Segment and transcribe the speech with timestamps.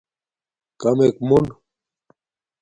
[0.81, 1.45] کمک مون